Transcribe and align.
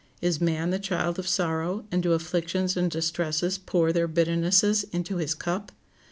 Is 0.19 0.41
man 0.41 0.71
the 0.71 0.79
child 0.79 1.19
of 1.19 1.27
sorrow, 1.27 1.85
and 1.91 2.01
do 2.01 2.13
afflictions 2.13 2.75
and 2.75 2.89
distresses 2.89 3.59
pour 3.59 3.93
their 3.93 4.07
bitternesses 4.07 4.83
into 4.85 5.17
his 5.17 5.35
cup? 5.35 5.71